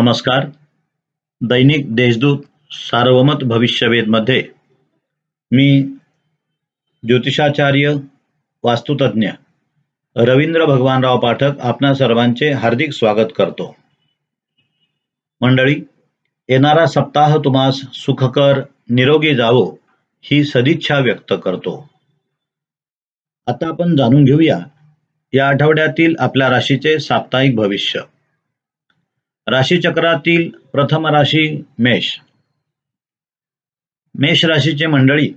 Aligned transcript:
नमस्कार. 0.00 0.46
दैनिक 1.40 1.94
देशदूत 1.94 2.38
सार्वमत 2.70 3.44
भविष्यवेधमध्ये 3.44 4.48
मी 5.52 5.82
ज्योतिषाचार्य 7.06 7.94
वास्तुतज्ञ 8.64 9.28
रवींद्र 10.16 10.64
भगवानराव 10.64 11.18
पाठक 11.18 11.60
आपणा 11.60 11.94
सर्वांचे 11.94 12.50
हार्दिक 12.50 12.92
स्वागत 12.92 13.26
करतो. 13.36 13.76
मंडळी 15.40 15.76
येणारा 16.48 16.86
सप्ताह 16.86 17.36
तुम्हास 17.36 17.80
सुखकर 17.92 18.62
निरोगी 18.90 19.34
जावो 19.34 19.76
ही 20.22 20.44
सदिच्छा 20.44 20.98
व्यक्त 20.98 21.34
करतो. 21.44 21.88
आता 23.46 23.68
आपण 23.68 23.96
जाणून 23.96 24.24
घेऊया 24.24 24.58
या 25.32 25.48
आठवड्यातील 25.48 26.16
आपल्या 26.18 26.50
राशीचे 26.50 26.98
साप्ताहिक 26.98 27.56
भविष्य. 27.56 28.00
राशीचक्रातील 29.50 30.50
प्रथम 30.72 31.06
राशी 31.06 31.62
मेष. 31.78 32.16
मेष 34.18 34.44
राशीचे 34.44 34.86
मंडळी 34.86 35.32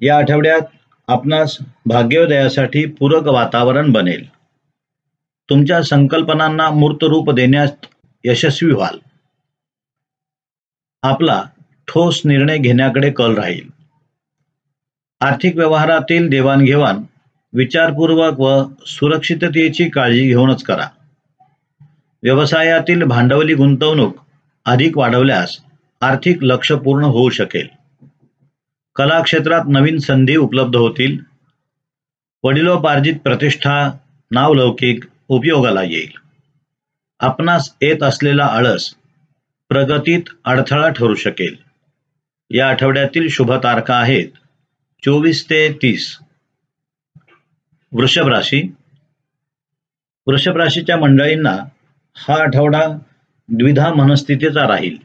या 0.00 0.18
आठवड्यात 0.18 0.60
आपणास 1.08 1.58
भाग्योदयासाठी 1.86 2.86
पूरक 2.86 3.22
वातावरण 3.22 3.92
बनेल. 3.92 4.28
तुमच्या 5.50 5.82
संकल्पनांना 5.82 6.70
मूर्त 6.70 7.04
रूप 7.04 7.30
देण्यास 7.30 7.70
यशस्वी 8.24 8.72
व्हाल. 8.72 8.98
आपला 11.02 11.44
ठोस 11.88 12.22
निर्णय 12.24 12.58
घेण्याकडे 12.58 13.10
कल 13.10 13.34
राहील. 13.34 13.68
आर्थिक 15.20 15.56
व्यवहारातील 15.56 16.28
देवाणघेवाण 16.28 17.02
विचारपूर्वक 17.52 18.40
व 18.40 18.64
सुरक्षिततेची 18.86 19.88
काळजी 19.88 20.28
घेऊनच 20.28 20.62
करा. 20.62 20.88
व्यवसायातील 22.24 23.02
भांडवली 23.02 23.54
गुंतवणूक 23.54 24.16
अधिक 24.64 24.98
वाढवल्यास 24.98 25.58
आर्थिक 26.00 26.38
लक्ष 26.42 26.72
पूर्ण 26.72 27.04
होऊ 27.04 27.30
शकेल. 27.30 27.66
कला 28.96 29.22
क्षेत्रात 29.22 29.62
नवीन 29.68 29.98
संधी 29.98 30.36
उपलब्ध 30.36 30.76
होतील. 30.76 31.18
वडिलोपार्जित 32.44 33.14
प्रतिष्ठा 33.24 33.90
नावलौकिक 34.30 35.04
उपयोगाला 35.28 35.82
येईल. 35.82 36.10
आपणास 37.20 37.74
येत 37.82 38.02
असलेला 38.02 38.44
आळस 38.44 38.94
प्रगतीत 39.68 40.22
अडथळा 40.44 40.88
ठरू 40.88 41.14
शकेल. 41.14 41.56
या 42.50 42.68
आठवड्यातील 42.68 43.28
शुभ 43.28 43.52
तारखा 43.52 43.94
आहेत 43.94 44.28
चोवीस 45.04 45.50
ते 45.50 45.72
तीस. 45.72 46.18
वृषभ 47.92 48.28
राशी. 48.28 48.62
वृषभ 50.26 50.56
राशीच्या 50.56 50.96
मंडळींना 50.96 51.56
हा 52.16 52.34
आठवडा 52.34 52.86
द्विधा 53.48 53.94
मनस्थितीचा 53.94 54.68
राहील. 54.68 54.96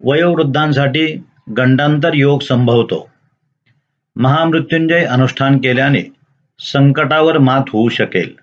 वयोवृद्धांसाठी 0.00 1.16
गंडांतर 1.56 2.10
योग 2.14 2.40
संभवतो. 2.40 3.10
महामृत्युंजय 4.16 5.04
अनुष्ठान 5.04 5.58
केल्याने 5.58 6.02
संकटावर 6.58 7.38
मात 7.38 7.60
होऊ 7.68 7.88
शकेल. 7.88 8.34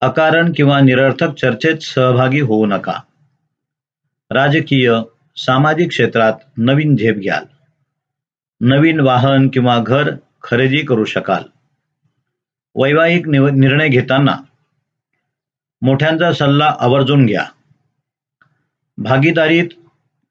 अकारण 0.00 0.52
किंवा 0.56 0.80
निरर्थक 0.80 1.34
चर्चेत 1.34 1.76
सहभागी 1.78 2.40
होऊ 2.40 2.66
नका. 2.66 3.02
राजकीय 4.30 4.94
सामाजिक 5.36 5.88
क्षेत्रात 5.88 6.32
नवीन 6.56 6.96
झेप 6.96 7.16
घ्याल. 7.16 7.44
नवीन 8.60 9.00
वाहन 9.00 9.48
किंवा 9.48 9.78
घर 9.78 10.14
खरेदी 10.42 10.84
करू 10.84 11.04
शकाल. 11.04 11.42
वैवाहिक 12.76 13.28
निर्णय 13.28 13.88
घेताना 13.88 14.36
मोठ्यांचा 15.82 16.32
सल्ला 16.32 16.76
आवर्जून 16.80 17.26
घ्या. 17.26 17.44
भागीदारीत 18.98 19.68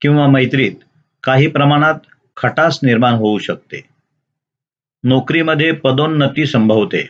किंवा 0.02 0.28
मैत्रीत 0.28 0.72
काही 1.24 1.48
प्रमाणात 1.48 1.94
खटास 2.38 2.80
निर्माण 2.84 3.14
होऊ 3.14 3.38
शकते. 3.38 3.82
नोकरीमध्ये 5.04 5.72
पदोन्नती 5.72 6.46
संभवते. 6.46 7.10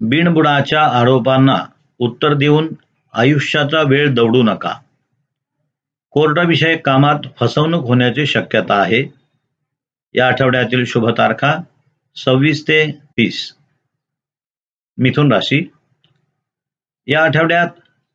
बिनबुडाच्या 0.00 0.82
आरोपांना 0.82 1.64
उत्तर 1.98 2.34
देऊन 2.34 2.68
आयुष्याचा 3.12 3.82
वेळ 3.82 4.14
दौडू 4.14 4.42
नका. 4.42 4.74
कोर्टाविषयक 6.10 6.86
कामात 6.86 7.18
फसवणूक 7.40 7.86
होण्याची 7.86 8.26
शक्यता 8.26 8.74
आहे. 8.74 9.04
या 10.14 10.26
आठवड्यातील 10.26 10.84
शुभ 10.84 11.08
तारखा 11.08 11.54
सव्वीस 12.16 12.62
ते 12.62 12.90
तीस. 12.90 13.52
मिथुन 14.98 15.32
राशी. 15.32 15.73
या 17.06 17.24
आठवड्यात 17.24 17.68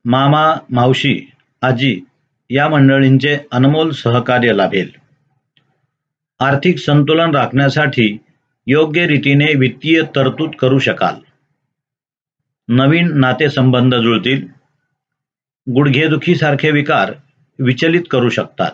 मामा 0.06 0.56
मावशी 0.70 1.32
आजी 1.62 2.02
या 2.50 2.70
मंडळींचे 2.70 3.38
अनमोल 3.52 3.92
सहकार्य 3.92 4.54
लाभेल. 4.54 4.92
आर्थिक 6.40 6.78
संतुलन 6.78 7.36
राखण्यासाठी 7.36 8.18
योग्य 8.68 9.08
रीतीने 9.08 9.54
वित्तीय 9.56 10.02
तरतूद 10.16 10.56
करू 10.56 10.80
शकाल. 10.80 11.16
नवीन 12.68 13.20
नातेसंबंध 13.20 13.96
जुळतील. 13.96 14.48
गुडघेदुखीसारखे 15.74 16.72
विकार 16.72 17.14
विचलित 17.60 18.02
करू 18.12 18.30
शकतात. 18.30 18.72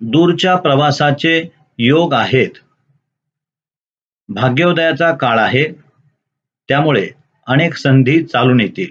दूरच्या 0.00 0.56
प्रवासाचे 0.56 1.50
योग 1.78 2.14
आहेत. 2.14 2.50
भाग्योदयाचा 4.28 5.12
काळ 5.12 5.38
आहे. 5.38 5.72
त्यामुळे 6.68 7.10
अनेक 7.46 7.74
संधी 7.74 8.24
चालून 8.24 8.60
येतील. 8.60 8.90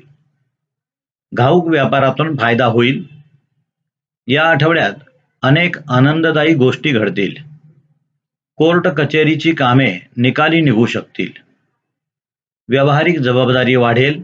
घाऊक 1.33 1.67
व्यापारातून 1.67 2.35
फायदा 2.37 2.65
होईल. 2.65 3.07
या 4.27 4.49
आठवड्यात 4.49 4.93
अनेक 5.41 5.77
आनंददायी 5.89 6.53
गोष्टी 6.55 6.91
घडतील. 6.91 7.35
कोर्ट 8.55 8.87
कचेरीची 8.87 9.51
कामे 9.51 9.99
निकाली 10.17 10.61
निघू 10.61 10.85
शकतील. 10.85 11.31
व्यावहारिक 12.69 13.19
जबाबदारी 13.19 13.75
वाढेल. 13.75 14.23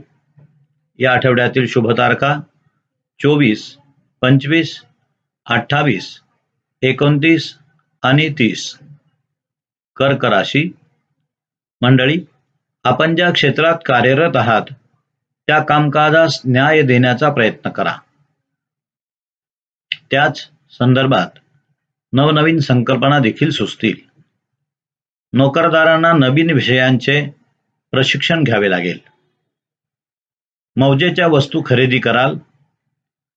या 0.99 1.13
आठवड्यातील 1.13 1.67
शुभ 1.67 1.91
तारखा 1.97 2.39
चोवीस 3.19 3.77
पंचवीस 4.21 4.81
अठ्ठावीस 5.45 6.19
एकोणतीस 6.81 7.57
आणि 8.03 8.29
तीस. 8.29 8.77
कर्क 9.95 10.25
राशी. 10.25 10.71
मंडळी 11.81 12.17
आपण 12.83 13.15
ज्या 13.15 13.31
क्षेत्रात 13.31 13.75
कार्यरत 13.85 14.35
आहात 14.35 14.73
त्या 15.47 15.63
कामकाजास 15.63 16.41
न्याय 16.45 16.81
देण्याचा 16.81 17.29
प्रयत्न 17.33 17.69
करा. 17.69 17.95
त्याच 20.11 20.49
संदर्भात 20.71 21.27
नवनवीन 22.13 22.59
संकल्पना 22.59 23.19
देखील 23.19 23.49
सुचतील. 23.49 23.93
नोकरदारांना 25.33 26.13
नवीन 26.13 26.51
विषयांचे 26.51 27.29
प्रशिक्षण 27.91 28.43
घ्यावे 28.43 28.69
लागेल. 28.69 28.99
मौजेच्या 30.75 31.27
वस्तू 31.27 31.63
खरेदी 31.65 31.99
कराल. 31.99 32.37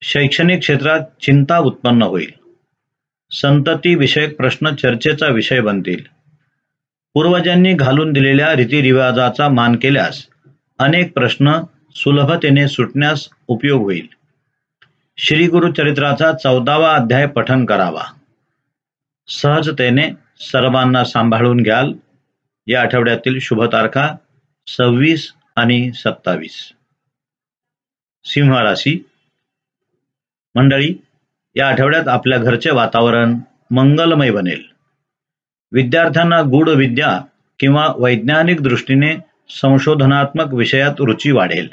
शैक्षणिक 0.03 0.59
क्षेत्रात 0.59 1.01
चिंता 1.23 1.59
उत्पन्न 1.59 2.03
होईल. 2.03 2.33
संतती 3.31 3.95
विषयक 3.95 4.37
प्रश्न 4.37 4.75
चर्चेचा 4.75 5.27
विषय 5.27 5.61
बनतील. 5.61 6.14
पूर्वजांनी 7.15 7.75
घालून 7.75 8.13
दिलेल्या 8.13 8.57
रीतिरिवाजाचा 8.57 9.49
मान 9.49 9.77
केल्यास 9.77 10.27
अनेक 10.79 11.13
प्रश्न 11.13 11.61
सुलभतेने 11.97 12.69
सुटण्यास 12.69 13.29
उपयोग 13.49 13.83
होईल. 13.83 14.07
श्री 15.17 15.47
गुरुचरित्राचा 15.47 16.33
चौदावा 16.33 16.95
अध्याय 16.95 17.27
पठन 17.27 17.65
करावा. 17.65 18.03
सहजतेने 19.29 20.11
सर्वांना 20.41 21.05
सांभाळून 21.05 21.57
घ्याल. 21.57 21.93
या 22.67 22.81
आठवड्यातील 22.81 23.39
शुभ 23.41 23.63
तारखा 23.65 24.17
सव्वीस 24.67 25.33
आणि 25.57 25.93
सत्तावीस. 25.93 26.73
सिंह 28.25 28.59
राशी 28.59 29.09
मंडळी 30.55 30.95
या 31.57 31.69
आठवड्यात 31.69 32.09
आपल्या 32.09 32.39
घरचे 32.39 32.71
वातावरण 32.71 33.39
मंगलमय 33.71 34.31
बनेल. 34.31 34.74
विद्यार्थ्यांना 35.75 36.43
गूढ 36.43 36.69
विद्या 36.69 37.21
किंवा 37.61 37.93
वैज्ञानिक 37.99 38.61
दृष्टीने 38.61 39.17
संशोधनात्मक 39.49 40.55
विषयात 40.55 40.95
रुची 40.99 41.31
वाढेल. 41.31 41.69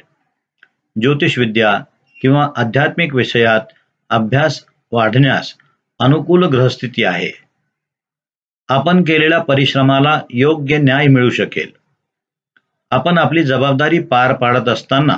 ज्योतिषविद्या 1.02 1.84
किंवा 2.22 2.50
आध्यात्मिक 2.58 3.16
विषयात 3.16 3.60
अभ्यास 4.10 4.66
वाढण्यास 4.92 5.54
अनुकूल 6.00 6.46
ग्रहस्थिती 6.46 7.04
आहे. 7.04 7.32
आपण 8.70 9.02
केलेल्या 9.02 9.40
परिश्रमाला 9.40 10.22
योग्य 10.30 10.78
न्याय 10.78 11.08
मिळू 11.08 11.30
शकेल. 11.30 11.72
आपण 12.92 13.18
आपली 13.18 13.44
जबाबदारी 13.44 14.00
पार 14.00 14.34
पाडत 14.34 14.70
असताना 14.70 15.18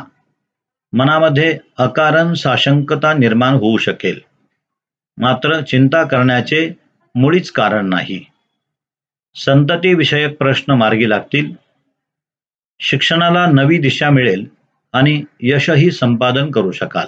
मनामध्ये 0.93 1.57
अकारण 1.77 2.33
साशंकता 2.33 3.13
निर्माण 3.13 3.53
होऊ 3.53 3.77
शकेल. 3.77 4.19
मात्र 5.17 5.61
चिंता 5.61 6.03
करण्याचे 6.03 6.71
मुळीच 7.15 7.51
कारण 7.51 7.89
नाही. 7.89 8.25
संतती 9.35 9.93
विषयक 9.93 10.37
प्रश्न 10.37 10.73
मार्गी 10.73 11.09
लागतील. 11.09 11.53
शिक्षणाला 12.79 13.45
नवी 13.45 13.77
दिशा 13.77 14.09
मिळेल 14.09 14.47
आणि 14.93 15.23
यशही 15.39 15.91
संपादन 15.91 16.51
करू 16.51 16.71
शकाल. 16.71 17.07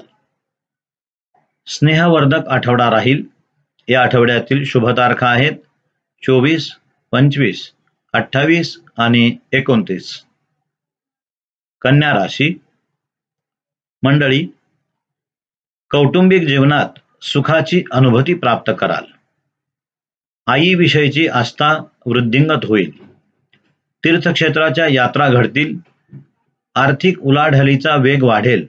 स्नेहवर्धक 1.67 2.47
आठवडा 2.47 2.89
राहील. 2.89 3.23
या 3.87 4.01
आठवड्यातील 4.01 4.65
शुभ 4.65 4.89
तारखा 4.89 5.27
आहेत. 5.27 5.51
चोवीस 6.23 6.75
पंचवीस 7.11 7.71
अठ्ठावीस 8.13 8.81
आणि 8.97 9.37
एकोणतीस. 9.51 10.23
कन्या 11.81 12.13
राशी. 12.13 12.53
मंडळी 14.03 14.47
कौटुंबिक 15.89 16.47
जीवनात 16.47 17.23
सुखाची 17.23 17.83
अनुभूती 17.91 18.33
प्राप्त 18.33 18.71
कराल. 18.79 19.14
आईविषयीची 20.47 21.27
आस्था 21.27 21.73
वृद्धिंगत 22.05 22.65
होईल. 22.65 22.91
तीर्थक्षेत्राच्या 24.03 24.87
यात्रा 24.87 25.29
घडतील. 25.29 25.77
आर्थिक 26.75 27.19
उलाढालीचा 27.19 27.95
वेग 27.95 28.23
वाढेल. 28.23 28.67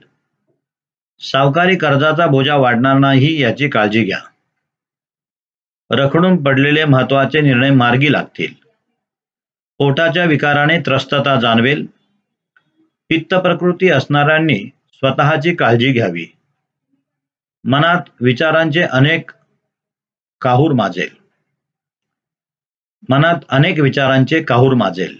सावकारी 1.19 1.75
कर्जाचा 1.75 2.27
बोजा 2.27 2.55
वाढणार 2.55 2.97
नाही 2.97 3.41
याची 3.41 3.69
काळजी 3.69 4.03
घ्या. 4.03 4.19
रखडून 5.91 6.43
पडलेले 6.43 6.85
महत्त्वाचे 6.85 7.41
निर्णय 7.41 7.69
मार्गी 7.69 8.11
लागतील. 8.11 8.53
पोटाच्या 9.77 10.25
विकाराने 10.25 10.79
त्रस्तता 10.79 11.39
जाणवेल. 11.39 11.85
पित्त 13.09 13.35
प्रकृती 13.35 13.89
असणाऱ्यांनी 13.89 14.59
स्वतःची 14.93 15.55
काळजी 15.55 15.91
घ्यावी. 15.91 16.25
मनात 17.63 18.01
विचारांचे 18.21 18.81
अनेक 18.81 19.31
काहूर 20.41 20.71
माजेल. 20.71 21.26
मनात 23.09 23.35
अनेक 23.49 23.79
विचारांचे 23.79 24.43
काहूर 24.43 24.73
माजेल. 24.73 25.17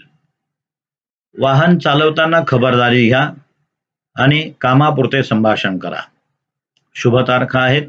वाहन 1.38 1.78
चालवताना 1.78 2.40
खबरदारी 2.48 3.08
घ्या 3.08 3.30
आणि 4.16 4.52
कामापुरते 4.60 5.22
संभाषण 5.22 5.78
करा. 5.78 6.00
शुभ 6.94 7.18
तारखा 7.28 7.60
आहेत 7.60 7.82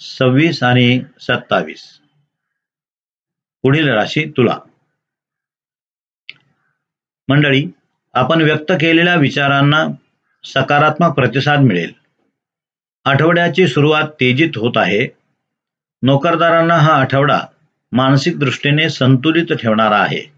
सव्वीस 0.00 0.62
आणि 0.62 1.00
सत्तावीस. 1.20 2.00
पुढील 3.62 3.88
राशी 3.88 4.24
तुला. 4.36 4.58
मंडळी 7.28 7.66
आपण 8.14 8.42
व्यक्त 8.42 8.72
केलेल्या 8.72 9.14
विचारांना 9.14 9.86
सकारात्मक 10.44 11.14
प्रतिसाद 11.14 11.58
मिळेल. 11.58 11.92
आठवड्याची 13.04 13.68
सुरुवात 13.68 14.08
तेजीत 14.08 14.50
होत 14.56 14.72
आहे. 14.76 15.08
नोकरदारांना 16.02 16.74
हा 16.74 16.92
आठवडा 16.92 17.40
मानसिक 17.92 18.38
दृष्टीने 18.38 18.88
संतुलित 18.90 19.52
ठेवणारा 19.52 19.98
आहे. 19.98 20.32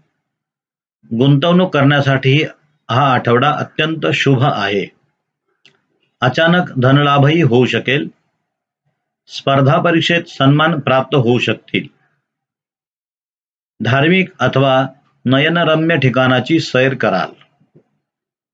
गुंतवणूक 1.17 1.73
करण्यासाठी 1.73 2.43
हा 2.91 3.13
आठवडा 3.13 3.51
अत्यंत 3.51 4.05
शुभ 4.13 4.43
आहे. 4.43 4.85
अचानक 6.21 6.71
धनलाभही 6.79 7.41
होऊ 7.41 7.65
शकेल. 7.65 8.07
स्पर्धा 9.27 9.81
परीक्षेत 9.81 10.23
सन्मान 10.23 10.79
प्राप्त 10.79 11.15
शकतील. 11.39 11.87
धार्मिक 13.79 14.29
अथवा 14.39 14.87
नयनरम्य 15.25 15.97
ठिकाणाची 15.97 16.59
सैर 16.59 16.93
कराल. 16.93 17.29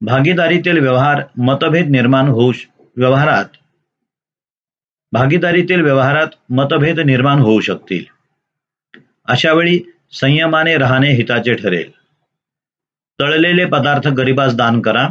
भागीदारीतील 0.02 0.80
व्यवहार, 0.80 1.22
मतभेद 1.38 1.88
निर्माण 1.88 2.28
होऊ 2.28 2.52
व्यवहारात, 2.98 3.46
भागीदारीतील 5.12 5.82
व्यवहारात 5.82 6.28
मतभेद 6.50 7.00
निर्माण 7.00 7.40
होऊ 7.40 7.60
शकतील. 7.60 8.17
अशा 9.28 9.54
वेळी 9.54 9.80
संयमाने 10.12 10.78
राहणे 10.78 11.12
हिताचे 11.12 11.56
ठरेल. 11.56 11.92
तळलेले 13.20 13.66
पदार्थ 13.66 14.08
गरिबास 14.08 14.56
दान 14.56 14.82
करा. 14.82 15.10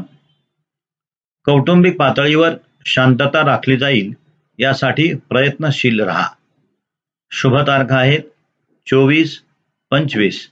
कौटुंबिक 1.45 1.97
पातळीवर 1.97 2.51
शांतता 2.87 3.47
राखली 3.47 3.77
जाईल 3.77 4.13
यासाठी 4.59 5.15
प्रयत्नशील 5.15 6.01
राहा. 6.01 6.29
शुभ 7.31 7.57
तारखा 7.57 7.99
आहेत 7.99 8.21
चोवीस 8.87 9.43
पंचवीस 9.91 10.51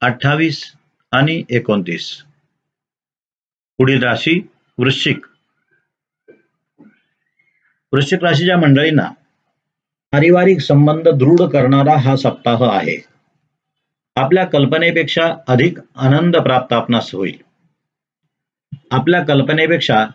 अठ्ठावीस 0.00 0.72
आणि 1.12 1.42
एकोणतीस. 1.50 2.22
पुढील 3.78 4.02
राशी 4.02 4.40
वृश्चिक. 4.78 5.26
वृश्चिक 7.92 8.24
राशीच्या 8.24 8.58
मंडळींना 8.58 9.10
पारिवारिक 10.12 10.60
संबंध 10.60 11.08
दृढ 11.08 11.42
करणारा 11.42 11.96
हा 11.96 12.16
सप्ताह 12.16 12.64
आहे. 12.70 12.96
आपल्या 14.16 14.44
कल्पनेपेक्षा 14.44 15.34
अधिक 15.48 15.78
आनंद 15.96 16.36
प्राप्त 16.36 16.72
आपणास 16.72 17.14
होईल. 17.14 17.36
आपल्या 18.90 19.22
कल्पनेपेक्षा 19.24 20.06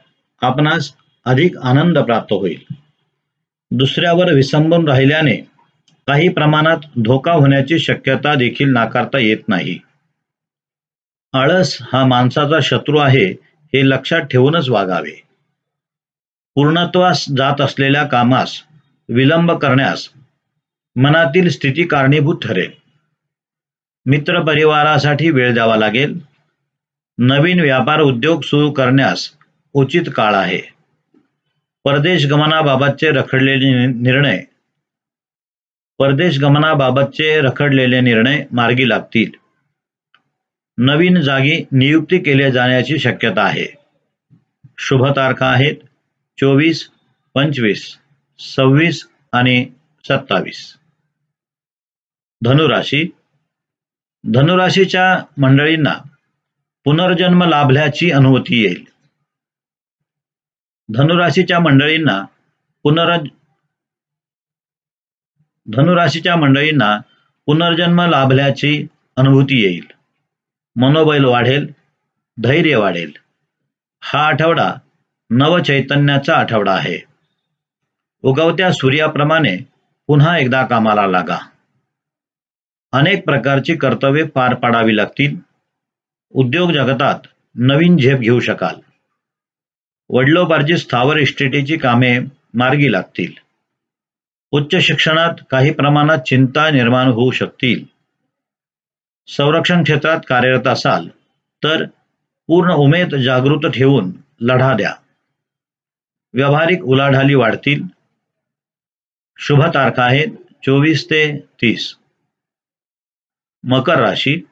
आपणास 0.41 0.93
अधिक 1.25 1.57
आनंद 1.57 1.97
प्राप्त 1.97 2.33
होईल. 2.33 2.73
दुसऱ्यावर 3.71 4.33
विसंबून 4.33 4.87
राहिल्याने 4.87 5.35
काही 6.07 6.29
प्रमाणात 6.29 6.77
धोका 7.05 7.31
होण्याची 7.31 7.79
शक्यता 7.79 8.35
देखील 8.35 8.71
नाकारता 8.73 9.19
येत 9.19 9.49
नाही. 9.49 9.79
आळस 11.33 11.77
हा 11.93 12.05
माणसाचा 12.05 12.59
शत्रू 12.63 12.97
आहे 12.97 13.25
हे 13.73 13.89
लक्षात 13.89 14.21
ठेवूनच 14.21 14.69
वागावे. 14.69 15.23
पूर्णत्वास 16.55 17.25
जात 17.37 17.61
असलेल्या 17.61 18.03
कामास 18.03 18.63
विलंब 19.09 19.51
करण्यास 19.51 20.09
मनातील 20.95 21.49
स्थिती 21.49 21.87
कारणीभूत 21.87 22.35
ठरेल. 22.43 22.71
मित्रपरिवारासाठी 24.05 25.29
वेळ 25.29 25.53
द्यावा 25.53 25.75
लागेल. 25.75 26.19
नवीन 27.17 27.59
व्यापार 27.59 28.01
उद्योग 28.01 28.41
सुरू 28.41 28.71
करण्यास 28.71 29.29
उचित 29.73 30.03
काळ 30.15 30.35
आहे. 30.35 30.61
परदेश 31.83 32.25
गमनाबाबतचे 32.25 33.11
रखडलेले 33.11 33.85
निर्णय 33.85 34.43
परदेश 35.99 36.39
गमनाबाबतचे 36.39 37.41
रखडलेले 37.41 38.01
निर्णय 38.01 38.45
मार्गी 38.51 38.89
लागतील. 38.89 39.31
नवीन 40.77 41.21
जागी 41.21 41.65
नियुक्ती 41.71 42.19
केल्या 42.19 42.49
जाण्याची 42.49 42.99
शक्यता 42.99 43.41
आहे. 43.41 43.67
शुभ 44.77 45.05
तारखा 45.15 45.45
आहेत. 45.45 45.75
चोवीस 46.39 46.89
पंचवीस. 47.33 47.97
सव्वीस 48.39 49.07
आणि 49.31 49.69
सत्तावीस. 50.03 50.77
धनुराशी. 52.43 53.03
धनुराशीच्या 54.33 55.23
मंडळींना 55.37 55.93
पुनर्जन्म 56.83 57.43
लाभल्याची 57.43 58.11
अनुभूती 58.11 58.63
येईल. 58.63 58.85
धनुराशीच्या 60.89 61.59
मंडळींना 61.59 62.25
पुनर 62.83 63.17
धनुराशीच्या 65.67 66.35
मंडळींना 66.35 66.99
पुनर्जन्म 67.45 68.01
लाभल्याची 68.01 68.87
अनुभूती 69.15 69.63
येईल. 69.63 69.87
मनोबल 70.75 71.25
वाढेल 71.25 71.71
धैर्य 72.41 72.75
वाढेल. 72.75 73.11
हा 74.01 74.27
आठवडा 74.27 74.73
नवचैतन्याचा 75.29 76.35
आठवडा 76.35 76.73
आहे. 76.73 77.06
उगवत्या 78.23 78.71
सूर्याप्रमाणे 78.71 79.57
पुन्हा 80.07 80.37
एकदा 80.37 80.65
कामाला 80.65 81.07
लागा. 81.07 81.37
अनेक 82.91 83.25
प्रकारची 83.25 83.75
कर्तव्ये 83.75 84.23
पार 84.23 84.53
पाडावी 84.53 84.97
लागतील. 84.97 85.35
उद्योग 86.29 86.71
जगतात 86.71 87.19
नवीन 87.55 87.97
झेप 87.97 88.19
घेऊ 88.19 88.39
शकाल. 88.39 88.75
वडिलोपार्जित 90.09 90.77
स्थावर 90.77 91.17
इस्टेटीची 91.17 91.77
कामे 91.77 92.19
मार्गी 92.53 92.91
लागतील. 92.91 93.31
उच्च 94.51 94.75
शिक्षणात 94.75 95.33
काही 95.49 95.71
प्रमाणात 95.71 96.17
चिंता 96.17 96.69
निर्माण 96.69 97.07
होऊ 97.07 97.31
शकतील. 97.31 97.85
संरक्षण 99.27 99.83
क्षेत्रात 99.83 100.19
कार्यरत 100.27 100.67
असाल 100.67 101.07
तर 101.63 101.85
पूर्ण 102.47 102.73
उमेद 102.73 103.15
जागृत 103.15 103.71
ठेवून 103.71 104.11
लढा 104.41 104.73
द्या. 104.73 104.93
व्यावहारिक 106.33 106.83
उलाढाली 106.83 107.35
वाढतील. 107.35 107.96
शुभ 109.39 109.61
तारखा 109.63 110.03
आहेत 110.03 110.27
चोवीस 110.65 111.05
ते 111.05 111.37
तीस. 111.39 111.95
मकर 113.63 113.99
राशी. 113.99 114.47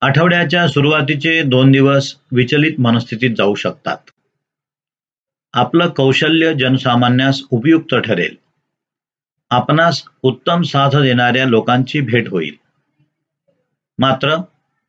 आठवड्याच्या 0.00 0.68
सुरुवातीचे 0.68 1.42
दोन 1.42 1.72
दिवस 1.72 2.16
विचलित 2.32 2.80
मनस्थितीत 2.80 3.30
जाऊ 3.36 3.54
शकतात. 3.54 3.96
आपलं 5.52 5.88
कौशल्य 5.88 6.54
जनसामान्यास 6.54 7.42
उपयुक्त 7.50 7.94
ठरेल. 7.94 8.36
आपणास 9.50 10.04
उत्तम 10.22 10.62
साथ 10.62 10.90
देणाऱ्या 10.90 11.46
लोकांची 11.46 12.00
भेट 12.00 12.28
होईल. 12.28 12.54
मात्र 13.98 14.36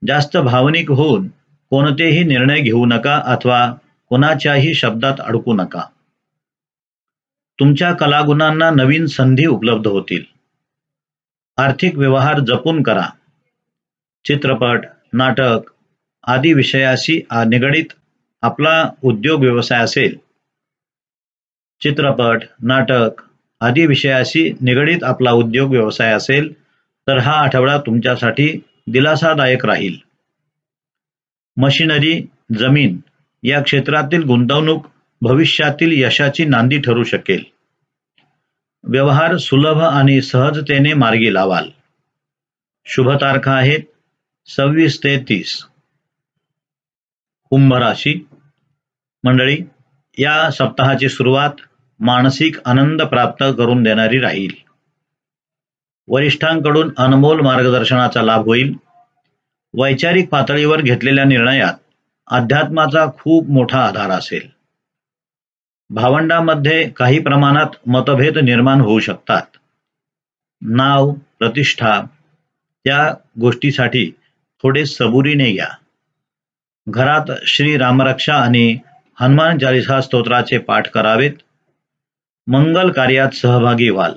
जास्त 0.07 0.37
भावनिक 0.37 0.91
होऊन 0.91 1.27
कोणतेही 1.69 2.23
निर्णय 2.23 2.61
घेऊ 2.61 2.85
नका 2.85 3.21
अथवा 3.25 3.73
कोणाच्याही 4.09 4.73
शब्दात 4.73 5.13
अडकू 5.19 5.53
नका. 5.53 5.81
तुमच्या 7.59 7.93
कलागुणांना 7.93 8.69
नवीन 8.69 9.05
संधी 9.05 9.45
उपलब्ध 9.45 9.87
होतील. 9.87 10.23
आर्थिक 11.57 11.97
व्यवहार 11.97 12.39
जपून 12.39 12.83
करा. 12.83 13.07
चित्रपट 14.25 14.85
नाटक 15.13 15.71
आदी 16.23 16.53
विषयाशी 16.53 17.21
निगडीत 17.31 17.93
आपला 18.41 18.91
उद्योग 19.03 19.41
व्यवसाय 19.41 19.83
असेल. 19.83 20.17
चित्रपट 21.81 22.43
नाटक 22.63 23.21
आदी 23.61 23.85
विषयाशी 23.85 24.51
निगडीत 24.61 25.03
आपला 25.03 25.31
उद्योग 25.31 25.71
व्यवसाय 25.71 26.13
असेल 26.13 26.53
तर 27.07 27.17
हा 27.17 27.31
आठवडा 27.31 27.77
तुमच्यासाठी 27.77 28.59
दिलासादायक 28.87 29.65
राहील. 29.65 29.95
मशिनरी 31.57 32.21
जमीन 32.59 32.97
या 33.43 33.61
क्षेत्रातील 33.61 34.23
गुंतवणूक 34.23 34.87
भविष्यातील 35.23 36.03
यशाची 36.03 36.45
नांदी 36.45 36.79
ठरू 36.79 37.03
शकेल. 37.03 37.43
व्यवहार 38.83 39.37
सुलभ 39.37 39.77
आणि 39.77 40.21
सहजतेने 40.21 40.93
मार्गी 40.93 41.33
लावाल. 41.33 41.69
शुभ 42.85 43.09
तारखा 43.09 43.51
आहेत 43.51 43.79
सव्वीस 44.47 44.99
ते 45.03 45.17
तीस. 45.17 45.65
कुंभ 47.49 47.73
राशी. 47.73 48.27
मंडळी 49.23 49.57
या 50.17 50.51
सप्ताहाची 50.51 51.09
सुरुवात 51.09 51.49
मानसिक 51.99 52.59
आनंद 52.65 53.01
प्राप्त 53.01 53.43
करून 53.57 53.83
देणारी 53.83 54.19
राहील. 54.19 54.51
वरिष्ठांकडून 56.07 56.91
अनमोल 56.97 57.39
मार्गदर्शनाचा 57.39 58.21
लाभ 58.21 58.45
होईल. 58.45 58.73
वैचारिक 59.73 60.29
पातळीवर 60.29 60.81
घेतलेल्या 60.81 61.23
निर्णयात 61.23 61.73
अध्यात्माचा 62.27 63.05
खूप 63.19 63.49
मोठा 63.49 63.85
आधार 63.85 64.09
असेल. 64.09 64.60
भावंडामध्ये 65.93 66.89
काही 66.89 67.19
प्रमाणात 67.19 67.89
मतभेद 67.89 68.37
निर्माण 68.37 68.81
होऊ 68.81 68.99
शकतात. 68.99 69.41
नाव 70.61 71.11
प्रतिष्ठा 71.11 72.01
त्या 72.85 73.13
गोष्टीसाठी 73.39 74.11
थोडे 74.63 74.85
सबुरीने 74.85 75.51
घ्या 75.51 75.67
घरात 76.89 77.31
श्री 77.47 77.77
रामरक्षा 77.77 78.35
आणि 78.35 78.77
हनुमान 79.21 79.57
चालिसा 79.57 80.01
स्तोत्राचे 80.01 80.57
पाठ 80.57 80.89
करावेत. 80.89 81.31
मंगल 82.47 82.91
कार्यात 82.91 83.29
सहभागी 83.29 83.89
व्हाल. 83.89 84.13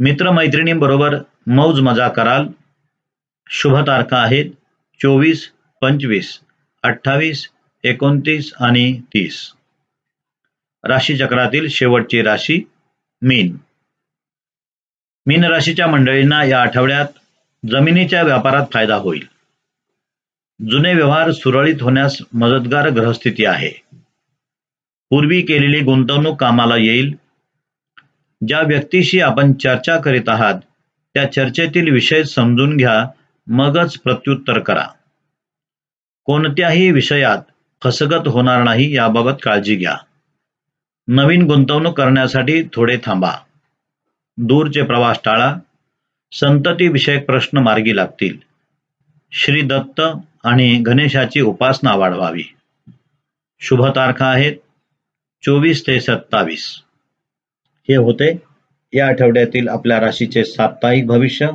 मित्रमैत्रिणींबरोबर 0.00 1.16
मौज 1.46 1.80
मजा 1.80 2.08
कराल. 2.08 2.46
शुभ 3.48 3.76
तारखा 3.86 4.16
आहेत. 4.16 4.50
चोवीस 5.02 5.52
पंचवीस 5.80 6.40
अठ्ठावीस 6.82 7.48
एकोणतीस 7.84 8.52
आणि 8.60 9.00
तीस. 9.00 9.55
राशीचक्रातील 10.86 11.68
शेवटची 11.68 12.22
राशी 12.22 12.62
मीन. 13.22 13.56
मीन 15.26 15.44
राशीच्या 15.44 15.86
मंडळींना 15.86 16.44
या 16.44 16.62
आठवड्यात 16.62 17.06
जमिनीच्या 17.70 18.22
व्यापारात 18.22 18.66
फायदा 18.72 18.94
होईल. 18.94 19.26
जुने 20.70 20.94
व्यवहार 20.94 21.30
सुरळीत 21.30 21.82
होण्यास 21.82 22.18
मदतगार 22.32 22.90
ग्रहस्थिती 22.90 23.44
आहे. 23.44 23.70
पूर्वी 25.10 25.42
केलेली 25.42 25.80
गुंतवणूक 25.80 26.40
कामाला 26.40 26.76
येईल. 26.76 27.14
ज्या 28.48 28.60
व्यक्तीशी 28.60 29.20
आपण 29.20 29.52
चर्चा 29.52 29.98
करीत 29.98 30.28
आहात 30.28 30.54
त्या 31.14 31.32
चर्चेतील 31.32 31.92
विषय 31.92 32.22
समजून 32.22 32.76
घ्या 32.76 33.06
मगच 33.46 33.98
प्रत्युत्तर 33.98 34.58
करा. 34.58 34.86
कोणत्याही 36.24 36.90
विषयात 36.90 37.38
फसगत 37.84 38.28
होणार 38.28 38.62
नाही 38.62 38.96
याबाबत 38.96 39.32
काळजी 39.42 39.76
घ्या. 39.76 39.96
नवीन 41.08 41.42
गुंतवणूक 41.42 41.96
करण्यासाठी 41.96 42.62
थोडे 42.72 42.98
थांबा. 43.04 43.32
दूरचे 44.36 44.82
प्रवास 44.82 45.18
टाळा. 45.24 45.56
संतती 46.32 46.88
विषयक 46.88 47.26
प्रश्न 47.26 47.58
मार्गी 47.58 47.96
लागतील. 47.96 48.38
श्री 49.32 49.62
दत्त 49.62 50.00
आणि 50.44 50.78
गणेशाची 50.78 51.40
उपासना 51.40 51.94
वाढवावी. 51.94 52.42
शुभ 53.58 53.86
तारखा 53.86 54.26
आहेत 54.26 54.52
चोवीस 55.46 55.86
ते 55.86 56.00
सत्तावीस. 56.00 56.82
हे 57.88 57.96
होते 57.96 58.42
या 58.92 59.06
आठवड्यातील 59.06 59.68
आपल्या 59.68 60.00
राशीचे 60.00 60.44
साप्ताहिक 60.44 61.06
भविष्य. 61.06 61.48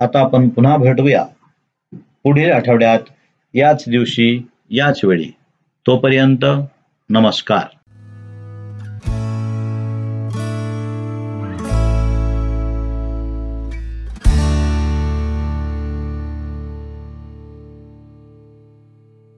आता 0.00 0.20
आपण 0.20 0.48
पुन्हा 0.48 0.76
भेटूया. 0.76 1.26
पुढील 1.94 2.52
आठवड्यात 2.52 3.00
याच 3.54 3.84
दिवशी 3.88 4.40
याच 4.70 5.00
वेळी. 5.04 5.30
तोपर्यंत 5.86 6.44
नमस्कार. 7.10 7.76